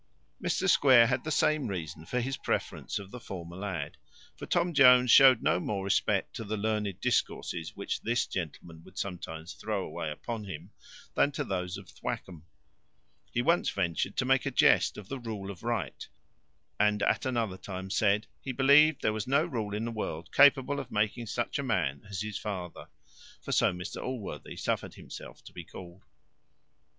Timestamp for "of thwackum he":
11.77-13.43